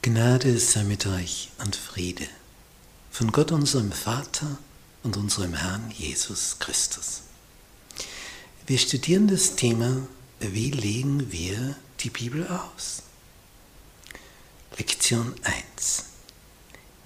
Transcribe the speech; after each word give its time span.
Gnade 0.00 0.60
sei 0.60 0.84
mit 0.84 1.06
euch 1.06 1.50
und 1.58 1.74
Friede 1.74 2.28
von 3.10 3.32
Gott 3.32 3.50
unserem 3.50 3.90
Vater 3.90 4.58
und 5.02 5.16
unserem 5.16 5.54
Herrn 5.54 5.90
Jesus 5.90 6.56
Christus. 6.60 7.22
Wir 8.64 8.78
studieren 8.78 9.26
das 9.26 9.56
Thema, 9.56 10.06
wie 10.38 10.70
legen 10.70 11.32
wir 11.32 11.74
die 11.98 12.10
Bibel 12.10 12.46
aus? 12.46 13.02
Lektion 14.76 15.34
1. 15.42 16.04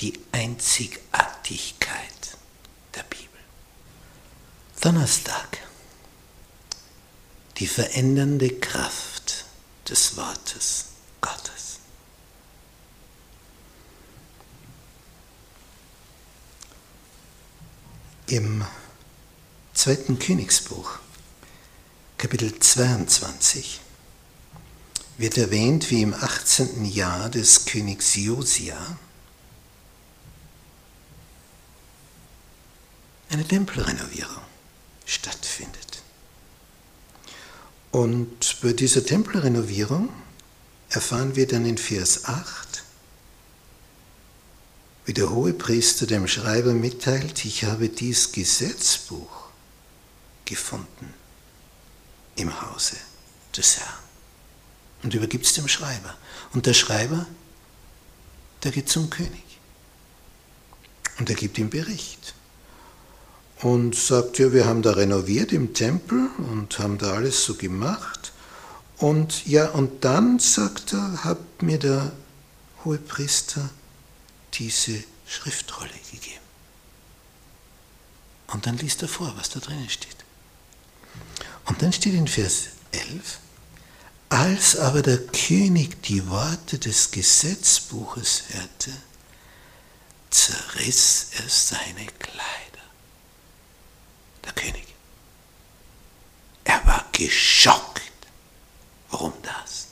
Die 0.00 0.20
Einzigartigkeit 0.32 2.36
der 2.94 3.04
Bibel. 3.04 3.40
Donnerstag. 4.82 5.58
Die 7.56 7.66
verändernde 7.66 8.50
Kraft 8.50 9.46
des 9.88 10.18
Wortes 10.18 10.88
Gottes. 11.22 11.78
Im 18.26 18.64
zweiten 19.74 20.18
Königsbuch, 20.18 20.98
Kapitel 22.16 22.58
22, 22.58 23.82
wird 25.18 25.36
erwähnt, 25.36 25.90
wie 25.90 26.00
im 26.00 26.14
18. 26.14 26.86
Jahr 26.86 27.28
des 27.28 27.66
Königs 27.66 28.14
Josia 28.14 28.96
eine 33.28 33.44
Tempelrenovierung 33.46 34.42
stattfindet. 35.04 36.02
Und 37.90 38.56
bei 38.62 38.72
dieser 38.72 39.04
Tempelrenovierung 39.04 40.08
erfahren 40.88 41.36
wir 41.36 41.46
dann 41.46 41.66
in 41.66 41.76
Vers 41.76 42.24
8, 42.24 42.63
wie 45.04 45.12
der 45.12 45.30
Hohepriester 45.30 46.06
dem 46.06 46.26
Schreiber 46.26 46.72
mitteilt, 46.72 47.44
ich 47.44 47.64
habe 47.64 47.88
dies 47.88 48.32
Gesetzbuch 48.32 49.48
gefunden 50.44 51.12
im 52.36 52.60
Hause 52.62 52.96
des 53.56 53.78
Herrn. 53.78 53.98
Und 55.02 55.14
übergibt 55.14 55.44
es 55.44 55.52
dem 55.52 55.68
Schreiber. 55.68 56.14
Und 56.52 56.66
der 56.66 56.72
Schreiber, 56.72 57.26
der 58.62 58.72
geht 58.72 58.88
zum 58.88 59.10
König. 59.10 59.42
Und 61.18 61.28
er 61.28 61.36
gibt 61.36 61.58
ihm 61.58 61.68
Bericht. 61.68 62.34
Und 63.60 63.94
sagt, 63.94 64.38
ja, 64.38 64.52
wir 64.52 64.64
haben 64.64 64.82
da 64.82 64.92
renoviert 64.92 65.52
im 65.52 65.74
Tempel 65.74 66.28
und 66.50 66.78
haben 66.78 66.98
da 66.98 67.12
alles 67.12 67.44
so 67.44 67.54
gemacht. 67.54 68.32
Und 68.96 69.46
ja, 69.46 69.68
und 69.70 70.04
dann, 70.04 70.38
sagt 70.38 70.92
er, 70.94 71.24
hat 71.24 71.62
mir 71.62 71.78
der 71.78 72.12
Hohepriester 72.84 73.70
diese 74.58 75.04
Schriftrolle 75.26 75.90
gegeben. 76.10 76.40
Und 78.48 78.66
dann 78.66 78.76
liest 78.78 79.02
er 79.02 79.08
vor, 79.08 79.34
was 79.36 79.50
da 79.50 79.60
drinnen 79.60 79.88
steht. 79.88 80.16
Und 81.66 81.82
dann 81.82 81.92
steht 81.92 82.14
in 82.14 82.28
Vers 82.28 82.68
11, 82.92 83.38
als 84.28 84.76
aber 84.76 85.02
der 85.02 85.18
König 85.18 86.02
die 86.02 86.28
Worte 86.28 86.78
des 86.78 87.10
Gesetzbuches 87.10 88.44
hörte, 88.50 88.92
zerriss 90.30 91.28
er 91.38 91.48
seine 91.48 92.06
Kleider. 92.18 92.84
Der 94.44 94.52
König. 94.52 94.84
Er 96.64 96.84
war 96.86 97.04
geschockt. 97.12 98.02
Warum 99.10 99.32
das? 99.42 99.88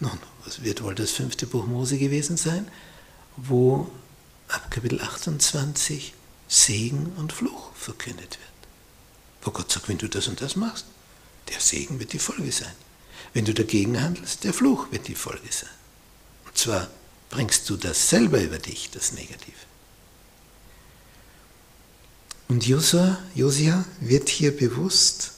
Nun, 0.00 0.18
was 0.44 0.62
wird 0.62 0.82
wohl 0.82 0.94
das 0.94 1.12
fünfte 1.12 1.46
Buch 1.46 1.66
Mose 1.66 1.98
gewesen 1.98 2.36
sein? 2.36 2.70
Wo 3.46 3.90
ab 4.48 4.70
Kapitel 4.70 5.00
28 5.00 6.12
Segen 6.48 7.12
und 7.16 7.32
Fluch 7.32 7.72
verkündet 7.74 8.38
wird. 8.38 8.48
Wo 9.42 9.50
Gott 9.50 9.70
sagt, 9.70 9.88
wenn 9.88 9.98
du 9.98 10.08
das 10.08 10.28
und 10.28 10.40
das 10.40 10.56
machst, 10.56 10.86
der 11.48 11.60
Segen 11.60 12.00
wird 12.00 12.12
die 12.12 12.18
Folge 12.18 12.50
sein. 12.50 12.74
Wenn 13.32 13.44
du 13.44 13.54
dagegen 13.54 14.00
handelst, 14.00 14.44
der 14.44 14.54
Fluch 14.54 14.90
wird 14.90 15.08
die 15.08 15.14
Folge 15.14 15.50
sein. 15.52 15.70
Und 16.46 16.56
zwar 16.56 16.88
bringst 17.30 17.68
du 17.70 17.76
das 17.76 18.08
selber 18.08 18.40
über 18.40 18.58
dich, 18.58 18.90
das 18.90 19.12
Negative. 19.12 19.56
Und 22.48 22.66
Josia, 22.66 23.84
wird 24.00 24.28
hier 24.30 24.56
bewusst, 24.56 25.32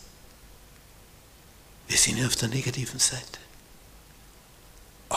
wir 1.89 1.99
sind 1.99 2.19
ja 2.19 2.27
auf 2.27 2.37
der 2.37 2.49
negativen 2.49 3.01
Seite. 3.01 3.41
Oh, 5.11 5.17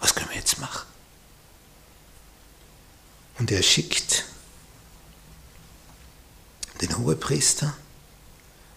was 0.00 0.14
können 0.14 0.28
wir 0.28 0.36
jetzt 0.36 0.58
machen? 0.60 0.86
Und 3.38 3.50
er 3.50 3.62
schickt 3.62 4.24
den 6.80 6.96
Hohepriester 6.96 7.76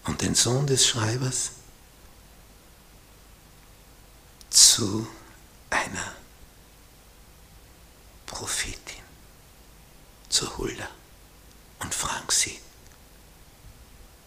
und 0.05 0.21
den 0.21 0.35
Sohn 0.35 0.67
des 0.67 0.87
Schreibers 0.87 1.51
zu 4.49 5.07
einer 5.69 6.15
Prophetin, 8.25 9.03
zu 10.29 10.57
Hulda, 10.57 10.89
und 11.79 11.93
fragen 11.93 12.29
sie, 12.29 12.59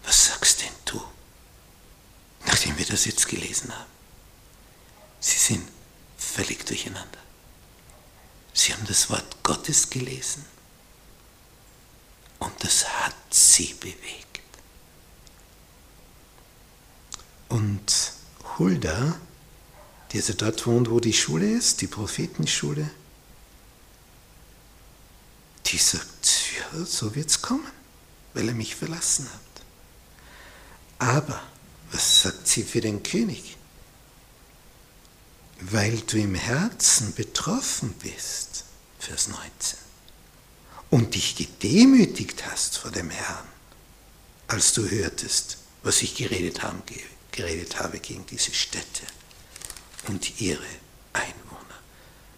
was 0.03 0.25
sagst 0.25 0.61
denn 0.61 0.73
du, 0.85 1.01
nachdem 2.45 2.77
wir 2.77 2.85
das 2.85 3.05
jetzt 3.05 3.27
gelesen 3.27 3.73
haben? 3.77 3.91
Sie 5.19 5.37
sind 5.37 5.67
völlig 6.17 6.65
durcheinander. 6.65 7.19
Sie 8.63 8.71
haben 8.73 8.87
das 8.87 9.09
Wort 9.09 9.43
Gottes 9.43 9.89
gelesen 9.89 10.45
und 12.39 12.53
das 12.63 12.87
hat 12.87 13.13
sie 13.29 13.73
bewegt. 13.73 14.39
Und 17.49 18.13
Hulda, 18.57 19.19
die 20.13 20.17
also 20.19 20.31
dort 20.31 20.65
wohnt, 20.65 20.89
wo 20.89 21.01
die 21.01 21.11
Schule 21.11 21.51
ist, 21.51 21.81
die 21.81 21.87
Prophetenschule, 21.87 22.89
die 25.65 25.77
sagt, 25.77 26.53
ja, 26.55 26.85
so 26.85 27.15
wird 27.15 27.31
es 27.31 27.41
kommen, 27.41 27.69
weil 28.33 28.47
er 28.47 28.53
mich 28.53 28.77
verlassen 28.77 29.29
hat. 29.29 29.65
Aber, 30.99 31.43
was 31.91 32.21
sagt 32.21 32.47
sie 32.47 32.63
für 32.63 32.79
den 32.79 33.03
König? 33.03 33.57
Weil 35.59 35.97
du 36.07 36.17
im 36.17 36.35
Herzen 36.35 37.13
betroffen 37.13 37.93
bist, 38.01 38.65
Vers 38.99 39.27
19, 39.27 39.79
und 40.89 41.15
dich 41.15 41.35
gedemütigt 41.35 42.45
hast 42.45 42.77
vor 42.77 42.91
dem 42.91 43.09
Herrn, 43.09 43.47
als 44.47 44.73
du 44.73 44.89
hörtest, 44.89 45.57
was 45.83 46.01
ich 46.01 46.15
geredet, 46.15 46.63
haben, 46.63 46.81
geredet 47.31 47.79
habe 47.79 47.99
gegen 47.99 48.25
diese 48.27 48.53
Städte 48.53 49.03
und 50.07 50.39
ihre 50.41 50.63
Einwohner, 51.13 51.79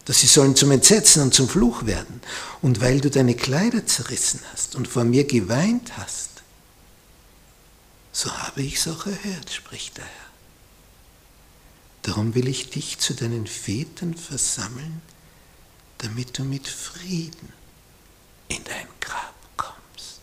dass 0.06 0.20
sie 0.20 0.28
sollen 0.28 0.56
zum 0.56 0.72
Entsetzen 0.72 1.22
und 1.22 1.34
zum 1.34 1.50
Fluch 1.50 1.86
werden, 1.86 2.22
und 2.62 2.82
weil 2.82 3.02
du 3.02 3.10
deine 3.10 3.36
Kleider 3.36 3.86
zerrissen 3.86 4.40
hast 4.54 4.76
und 4.76 4.88
vor 4.88 5.04
mir 5.04 5.26
geweint 5.26 5.98
hast, 5.98 6.30
so 8.12 8.32
habe 8.32 8.62
ich 8.62 8.76
es 8.76 8.88
auch 8.88 9.06
erhört, 9.06 9.52
spricht 9.52 9.98
der 9.98 10.06
Herr. 10.06 10.25
Darum 12.06 12.36
will 12.36 12.48
ich 12.48 12.70
dich 12.70 13.00
zu 13.00 13.16
deinen 13.16 13.48
Vätern 13.48 14.14
versammeln, 14.14 15.02
damit 15.98 16.38
du 16.38 16.44
mit 16.44 16.68
Frieden 16.68 17.52
in 18.48 18.64
dein 18.64 18.88
Grab 19.00 19.34
kommst. 19.58 20.22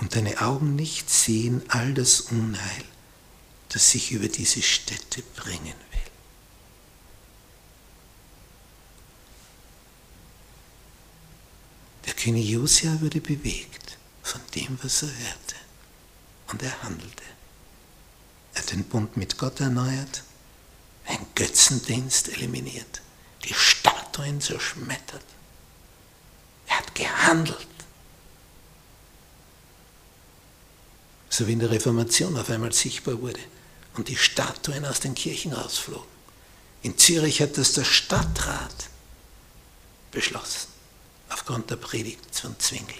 Und 0.00 0.16
deine 0.16 0.40
Augen 0.40 0.74
nicht 0.74 1.10
sehen 1.10 1.62
all 1.68 1.92
das 1.92 2.22
Unheil, 2.22 2.84
das 3.68 3.90
sich 3.90 4.10
über 4.10 4.28
diese 4.28 4.62
Städte 4.62 5.20
bringen 5.34 5.66
will. 5.66 6.10
Der 12.06 12.14
König 12.14 12.48
Josia 12.48 13.02
wurde 13.02 13.20
bewegt 13.20 13.98
von 14.22 14.40
dem, 14.54 14.78
was 14.82 15.02
er 15.02 15.08
hörte, 15.08 15.56
und 16.46 16.62
er 16.62 16.82
handelte. 16.82 17.36
Er 18.56 18.62
hat 18.62 18.70
den 18.72 18.84
Bund 18.84 19.18
mit 19.18 19.36
Gott 19.36 19.60
erneuert, 19.60 20.22
einen 21.04 21.26
Götzendienst 21.34 22.30
eliminiert, 22.30 23.02
die 23.44 23.52
Statuen 23.52 24.40
zerschmettert. 24.40 25.22
Er 26.66 26.78
hat 26.78 26.94
gehandelt. 26.94 27.66
So 31.28 31.46
wie 31.46 31.52
in 31.52 31.58
der 31.58 31.70
Reformation 31.70 32.34
auf 32.38 32.48
einmal 32.48 32.72
sichtbar 32.72 33.20
wurde 33.20 33.40
und 33.94 34.08
die 34.08 34.16
Statuen 34.16 34.86
aus 34.86 35.00
den 35.00 35.14
Kirchen 35.14 35.52
rausflogen. 35.52 36.08
In 36.80 36.96
Zürich 36.96 37.42
hat 37.42 37.58
das 37.58 37.74
der 37.74 37.84
Stadtrat 37.84 38.88
beschlossen, 40.12 40.68
aufgrund 41.28 41.68
der 41.68 41.76
Predigt 41.76 42.40
von 42.40 42.58
Zwingli. 42.58 42.94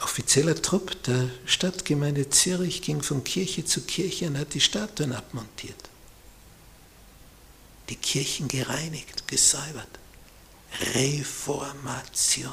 Offizieller 0.00 0.60
Trupp 0.60 1.02
der 1.04 1.28
Stadtgemeinde 1.46 2.30
Zürich 2.30 2.82
ging 2.82 3.02
von 3.02 3.24
Kirche 3.24 3.64
zu 3.64 3.82
Kirche 3.82 4.26
und 4.26 4.38
hat 4.38 4.54
die 4.54 4.60
Statuen 4.60 5.12
abmontiert. 5.12 5.88
Die 7.88 7.96
Kirchen 7.96 8.48
gereinigt, 8.48 9.26
gesäubert. 9.26 9.88
Reformation. 10.94 12.52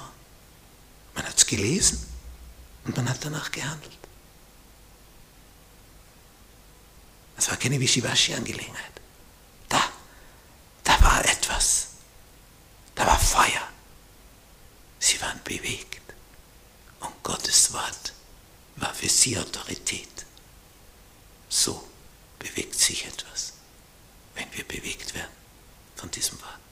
Man 1.14 1.26
hat 1.26 1.38
es 1.38 1.46
gelesen 1.46 2.06
und 2.86 2.96
man 2.96 3.10
hat 3.10 3.24
danach 3.24 3.52
gehandelt. 3.52 3.92
Das 7.36 7.50
war 7.50 7.58
keine 7.58 7.80
Wischiwaschi-Angelegenheit. 7.80 8.94
Da, 9.68 9.82
da 10.84 11.02
war 11.02 11.24
etwas. 11.26 11.88
Da 12.96 13.06
war 13.06 13.20
Feuer. 13.20 13.68
Sie 15.00 15.20
waren 15.22 15.40
bewegt. 15.44 16.02
Und 17.02 17.24
Gottes 17.24 17.74
Wort 17.74 18.14
war 18.78 18.85
für 18.96 19.10
sie 19.10 19.38
Autorität. 19.38 20.26
So 21.50 21.88
bewegt 22.40 22.76
sich 22.80 23.06
etwas, 23.06 23.54
wenn 24.36 24.52
wir 24.54 24.64
bewegt 24.64 25.14
werden 25.14 25.32
von 25.96 26.10
diesem 26.12 26.40
Wort. 26.42 26.65